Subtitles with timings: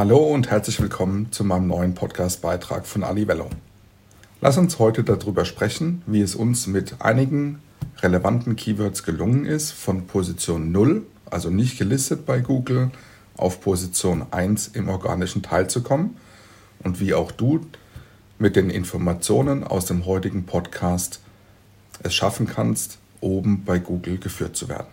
[0.00, 3.50] Hallo und herzlich willkommen zu meinem neuen Podcast-Beitrag von Alivello.
[4.40, 7.60] Lass uns heute darüber sprechen, wie es uns mit einigen
[7.98, 12.90] relevanten Keywords gelungen ist, von Position 0, also nicht gelistet bei Google,
[13.36, 16.16] auf Position 1 im organischen Teil zu kommen
[16.82, 17.60] und wie auch du
[18.38, 21.20] mit den Informationen aus dem heutigen Podcast
[22.02, 24.88] es schaffen kannst, oben bei Google geführt zu werden.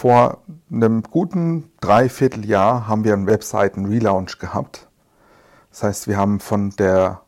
[0.00, 0.38] Vor
[0.72, 4.88] einem guten Dreivierteljahr haben wir einen Webseiten-Relaunch gehabt.
[5.68, 7.20] Das heißt, wir haben von der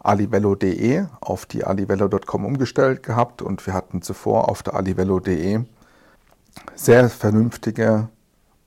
[0.00, 5.64] alivello.de auf die alivello.com umgestellt gehabt und wir hatten zuvor auf der alivello.de
[6.76, 8.08] sehr vernünftige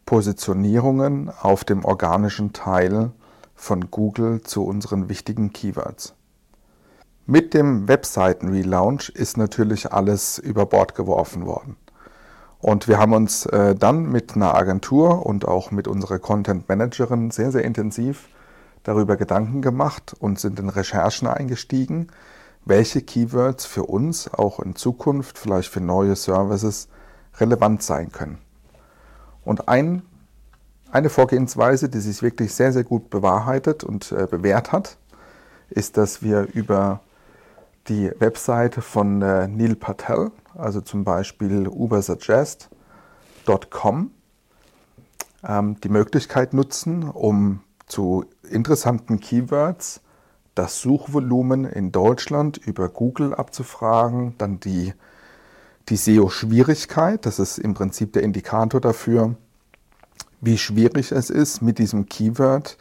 [0.06, 3.12] Positionierungen auf dem organischen Teil
[3.56, 6.16] von Google zu unseren wichtigen Keywords.
[7.26, 11.78] Mit dem Webseiten-Relaunch ist natürlich alles über Bord geworfen worden.
[12.62, 17.32] Und wir haben uns äh, dann mit einer Agentur und auch mit unserer Content Managerin
[17.32, 18.28] sehr, sehr intensiv
[18.84, 22.08] darüber Gedanken gemacht und sind in Recherchen eingestiegen,
[22.66, 26.88] welche Keywords für uns auch in Zukunft, vielleicht für neue Services,
[27.40, 28.38] relevant sein können.
[29.44, 30.04] Und ein,
[30.92, 34.98] eine Vorgehensweise, die sich wirklich sehr, sehr gut bewahrheitet und äh, bewährt hat,
[35.70, 37.00] ist, dass wir über
[37.88, 44.12] die Webseite von äh, Neil Patel, also zum Beispiel ubersuggest.com,
[45.48, 50.02] ähm, die Möglichkeit nutzen, um zu interessanten Keywords
[50.56, 54.94] das Suchvolumen in Deutschland über Google abzufragen, dann die,
[55.90, 59.36] die SEO-Schwierigkeit, das ist im Prinzip der Indikator dafür,
[60.42, 62.78] wie schwierig es ist, mit diesem Keyword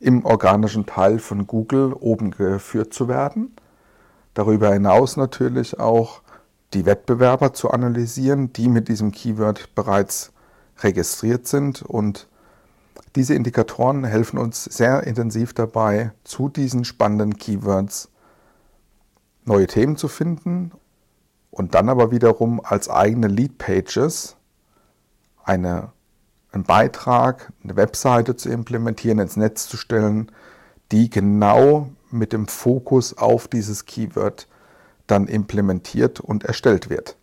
[0.00, 3.54] im organischen Teil von Google oben geführt zu werden.
[4.36, 6.20] Darüber hinaus natürlich auch
[6.74, 10.30] die Wettbewerber zu analysieren, die mit diesem Keyword bereits
[10.80, 11.80] registriert sind.
[11.80, 12.28] Und
[13.14, 18.10] diese Indikatoren helfen uns sehr intensiv dabei, zu diesen spannenden Keywords
[19.46, 20.72] neue Themen zu finden
[21.50, 24.36] und dann aber wiederum als eigene Lead Pages
[25.44, 25.92] eine,
[26.52, 30.30] einen Beitrag, eine Webseite zu implementieren, ins Netz zu stellen,
[30.92, 34.48] die genau mit dem Fokus auf dieses Keyword
[35.06, 37.16] dann implementiert und erstellt wird.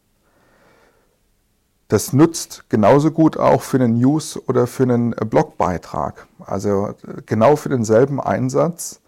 [1.90, 6.28] Das nutzt genauso gut auch für einen News- oder für einen Blogbeitrag.
[6.40, 6.96] Also
[7.26, 9.02] genau für denselben Einsatz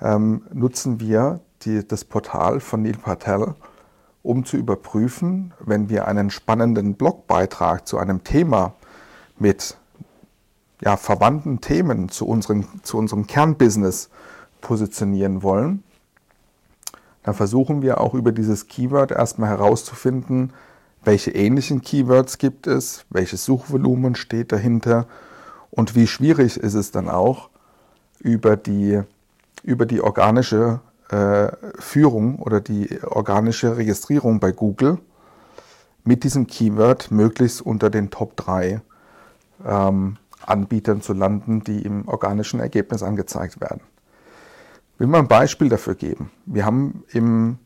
[0.00, 3.54] ähm, nutzen wir die, das Portal von Neil Patel,
[4.22, 8.74] um zu überprüfen, wenn wir einen spannenden Blogbeitrag zu einem Thema
[9.38, 9.76] mit
[10.80, 14.10] ja, verwandten Themen zu, unseren, zu unserem Kernbusiness
[14.60, 15.82] positionieren wollen,
[17.28, 20.52] dann versuchen wir auch über dieses Keyword erstmal herauszufinden,
[21.04, 25.06] welche ähnlichen Keywords gibt es, welches Suchvolumen steht dahinter
[25.70, 27.50] und wie schwierig ist es dann auch
[28.20, 29.02] über die,
[29.62, 30.80] über die organische
[31.10, 31.48] äh,
[31.78, 34.98] Führung oder die organische Registrierung bei Google
[36.04, 38.80] mit diesem Keyword möglichst unter den Top 3
[39.66, 40.16] ähm,
[40.46, 43.82] Anbietern zu landen, die im organischen Ergebnis angezeigt werden
[44.98, 46.30] will mal ein Beispiel dafür geben.
[46.44, 47.58] Wir haben im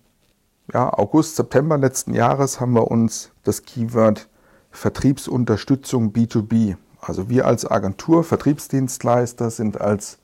[0.73, 4.29] ja, August, September letzten Jahres haben wir uns das Keyword
[4.71, 10.19] Vertriebsunterstützung B2B, also wir als Agentur, Vertriebsdienstleister sind, als,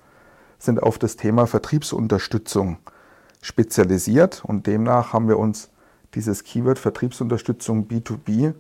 [0.59, 2.79] sind auf das Thema Vertriebsunterstützung
[3.43, 5.71] spezialisiert und demnach haben wir uns
[6.15, 8.55] dieses Keyword Vertriebsunterstützung B2B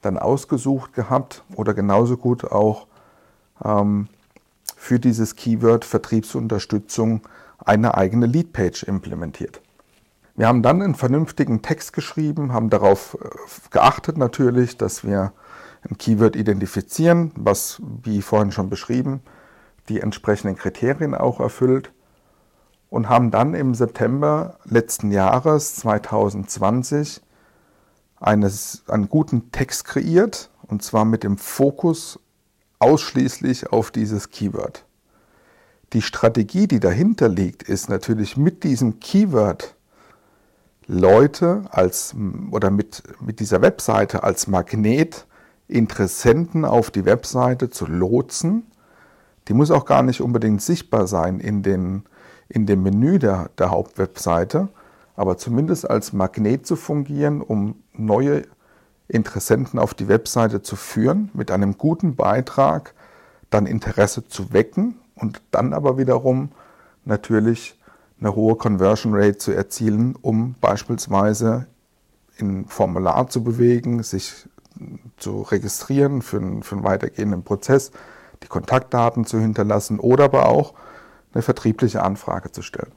[0.00, 2.86] dann ausgesucht gehabt oder genauso gut auch
[3.64, 4.08] ähm,
[4.76, 7.22] für dieses Keyword Vertriebsunterstützung
[7.64, 9.60] eine eigene Leadpage implementiert.
[10.34, 13.28] Wir haben dann einen vernünftigen Text geschrieben, haben darauf äh,
[13.70, 15.32] geachtet natürlich, dass wir
[15.88, 19.20] ein Keyword identifizieren, was, wie vorhin schon beschrieben,
[19.88, 21.92] die entsprechenden Kriterien auch erfüllt
[22.90, 27.22] und haben dann im September letzten Jahres 2020
[28.20, 32.18] eines, einen guten Text kreiert und zwar mit dem Fokus
[32.78, 34.85] ausschließlich auf dieses Keyword.
[35.92, 39.76] Die Strategie, die dahinter liegt, ist natürlich mit diesem Keyword
[40.88, 42.14] Leute als
[42.50, 45.26] oder mit, mit dieser Webseite als Magnet
[45.68, 48.70] Interessenten auf die Webseite zu lotsen.
[49.48, 52.04] Die muss auch gar nicht unbedingt sichtbar sein in, den,
[52.48, 54.68] in dem Menü der, der Hauptwebseite,
[55.16, 58.42] aber zumindest als Magnet zu fungieren, um neue
[59.08, 62.94] Interessenten auf die Webseite zu führen, mit einem guten Beitrag
[63.50, 66.50] dann Interesse zu wecken und dann aber wiederum
[67.04, 67.78] natürlich
[68.20, 71.66] eine hohe Conversion Rate zu erzielen, um beispielsweise
[72.38, 74.48] in Formular zu bewegen, sich
[75.16, 77.90] zu registrieren für einen, für einen weitergehenden Prozess,
[78.42, 80.74] die Kontaktdaten zu hinterlassen oder aber auch
[81.32, 82.92] eine vertriebliche Anfrage zu stellen.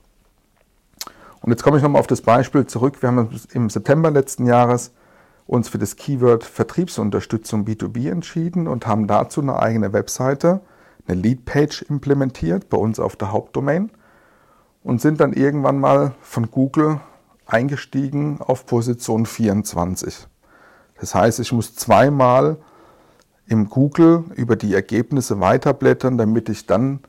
[1.41, 3.01] Und jetzt komme ich nochmal auf das Beispiel zurück.
[3.01, 4.91] Wir haben im September letzten Jahres
[5.47, 10.61] uns für das Keyword Vertriebsunterstützung B2B entschieden und haben dazu eine eigene Webseite,
[11.09, 13.89] eine Leadpage implementiert bei uns auf der Hauptdomain
[14.83, 16.99] und sind dann irgendwann mal von Google
[17.45, 20.27] eingestiegen auf Position 24.
[20.99, 22.57] Das heißt, ich muss zweimal
[23.47, 26.99] im Google über die Ergebnisse weiterblättern, damit ich dann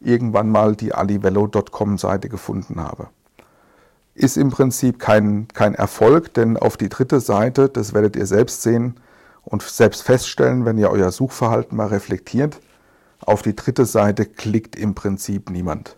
[0.00, 3.08] irgendwann mal die alivello.com Seite gefunden habe.
[4.14, 8.62] Ist im Prinzip kein, kein Erfolg, denn auf die dritte Seite, das werdet ihr selbst
[8.62, 8.96] sehen
[9.42, 12.60] und selbst feststellen, wenn ihr euer Suchverhalten mal reflektiert,
[13.26, 15.96] auf die dritte Seite klickt im Prinzip niemand.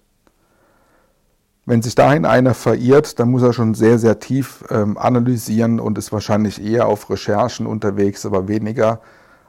[1.67, 5.97] Wenn sich dahin einer verirrt, dann muss er schon sehr, sehr tief ähm, analysieren und
[5.97, 9.01] ist wahrscheinlich eher auf Recherchen unterwegs, aber weniger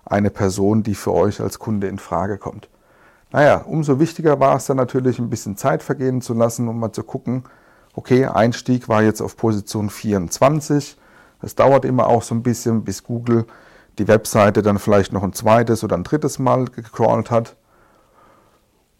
[0.05, 2.69] eine Person, die für euch als Kunde in Frage kommt.
[3.31, 6.93] Naja, umso wichtiger war es dann natürlich, ein bisschen Zeit vergehen zu lassen, um mal
[6.93, 7.43] zu gucken,
[7.95, 10.97] okay, Einstieg war jetzt auf Position 24.
[11.41, 13.45] Es dauert immer auch so ein bisschen, bis Google
[13.97, 17.57] die Webseite dann vielleicht noch ein zweites oder ein drittes Mal gecrawlt hat.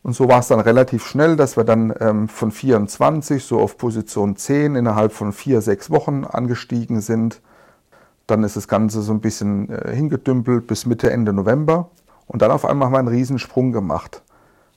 [0.06, 3.75] Und so war es dann relativ schnell, dass wir dann ähm, von 24 so auf
[3.75, 7.42] Position 10 innerhalb von vier, sechs Wochen angestiegen sind.
[8.28, 11.90] Dann ist das Ganze so ein bisschen äh, hingedümpelt bis Mitte, Ende November.
[12.28, 14.22] Und dann auf einmal haben wir einen Riesensprung gemacht.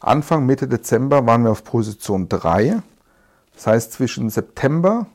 [0.00, 2.82] Anfang, Mitte Dezember waren wir auf Position 3.
[3.54, 5.08] Das heißt, zwischen September,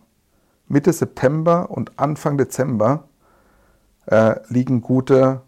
[0.67, 3.05] Mitte September und Anfang Dezember
[4.05, 5.41] äh, liegen gute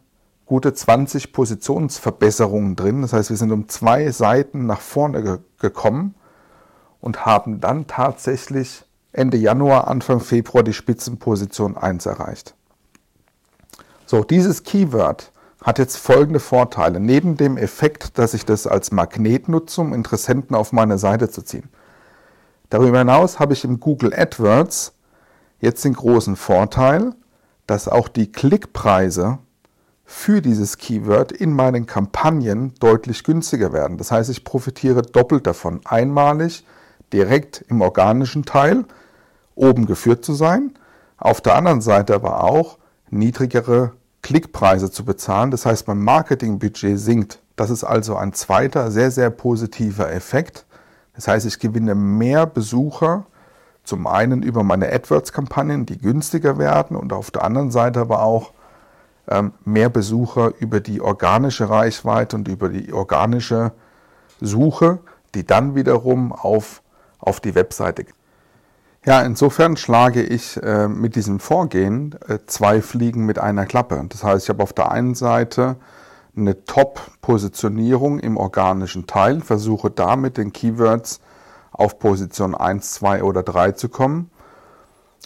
[0.45, 3.01] gute 20 Positionsverbesserungen drin.
[3.01, 6.15] Das heißt, wir sind um zwei Seiten nach vorne ge gekommen
[6.99, 12.55] und haben dann tatsächlich Ende Januar, Anfang Februar die Spitzenposition 1 erreicht.
[14.05, 15.31] So, dieses Keyword
[15.63, 16.99] hat jetzt folgende Vorteile.
[16.99, 21.41] Neben dem Effekt, dass ich das als Magnet nutze, um Interessenten auf meine Seite zu
[21.41, 21.69] ziehen.
[22.69, 24.93] Darüber hinaus habe ich im Google AdWords
[25.59, 27.13] jetzt den großen Vorteil,
[27.65, 29.39] dass auch die Klickpreise
[30.05, 33.97] für dieses Keyword in meinen Kampagnen deutlich günstiger werden.
[33.97, 35.81] Das heißt, ich profitiere doppelt davon.
[35.83, 36.63] Einmalig
[37.11, 38.85] direkt im organischen Teil
[39.55, 40.71] oben geführt zu sein,
[41.17, 42.77] auf der anderen Seite aber auch
[43.09, 45.51] niedrigere Klickpreise zu bezahlen.
[45.51, 47.39] Das heißt, mein Marketingbudget sinkt.
[47.55, 50.65] Das ist also ein zweiter sehr, sehr positiver Effekt.
[51.15, 53.25] Das heißt, ich gewinne mehr Besucher,
[53.83, 58.51] zum einen über meine AdWords-Kampagnen, die günstiger werden und auf der anderen Seite aber auch
[59.63, 63.71] mehr Besucher über die organische Reichweite und über die organische
[64.39, 64.99] Suche,
[65.33, 66.81] die dann wiederum auf,
[67.19, 68.05] auf die Webseite.
[69.05, 74.03] Ja, insofern schlage ich äh, mit diesem Vorgehen äh, zwei Fliegen mit einer Klappe.
[74.09, 75.75] Das heißt, ich habe auf der einen Seite
[76.35, 81.21] eine Top-Positionierung im organischen Teil, versuche damit den Keywords
[81.71, 84.31] auf Position 1, 2 oder 3 zu kommen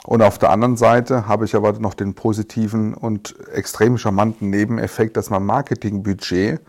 [0.06, 5.18] und auf der anderen Seite habe ich aber noch den positiven und extrem charmanten Nebeneffekt,
[5.18, 6.62] dass mein Marketingbudget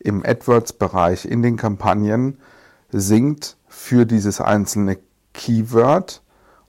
[0.00, 2.38] im AdWords-Bereich in den Kampagnen
[2.90, 4.98] sinkt für dieses einzelne
[5.32, 6.22] Keyword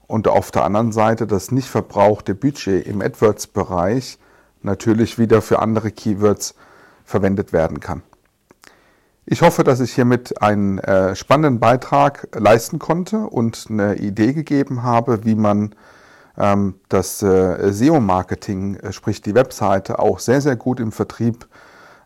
[0.06, 4.18] und auf der anderen Seite das nicht verbrauchte Budget im AdWords-Bereich
[4.62, 6.54] natürlich wieder für andere Keywords
[7.04, 8.02] verwendet werden kann.
[9.26, 14.84] Ich hoffe, dass ich hiermit einen äh, spannenden Beitrag leisten konnte und eine Idee gegeben
[14.84, 15.74] habe, wie man
[16.36, 21.48] das äh, SEO-Marketing, äh, sprich die Webseite, auch sehr, sehr gut im Vertrieb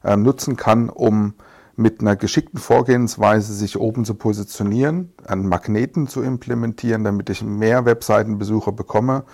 [0.04, 1.34] äh, nutzen kann, um
[1.74, 7.84] mit einer geschickten Vorgehensweise sich oben zu positionieren, einen Magneten zu implementieren, damit ich mehr
[7.86, 9.24] Webseitenbesucher bekomme.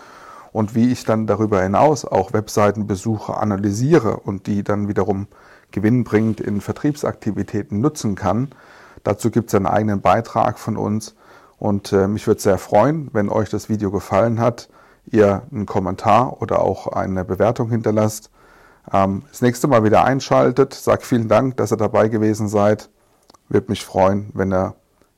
[0.53, 5.27] Und wie ich dann darüber hinaus auch Webseitenbesucher analysiere und die dann wiederum
[5.73, 8.49] gewinnbringend in Vertriebsaktivitäten nutzen kann.
[9.03, 11.15] Dazu gibt es einen eigenen Beitrag von uns.
[11.59, 14.71] Und äh, mich würde sehr freuen, wenn euch das Video gefallen hat
[15.07, 18.31] ihr einen Kommentar oder auch eine Bewertung hinterlasst.
[18.93, 20.75] Ähm, das nächste Mal wieder einschaltet.
[20.75, 22.91] Sag vielen Dank, dass ihr dabei gewesen seid.
[23.49, 24.75] Würde mich freuen, wenn ihr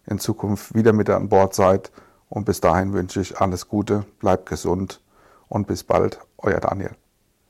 [0.07, 1.91] in Zukunft wieder mit an Bord seid.
[2.29, 5.01] Und bis dahin wünsche ich alles Gute, bleibt gesund
[5.49, 6.91] und bis bald, euer Daniel.